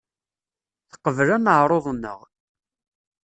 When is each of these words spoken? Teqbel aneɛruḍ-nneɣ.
Teqbel 0.91 1.29
aneɛruḍ-nneɣ. 1.37 2.19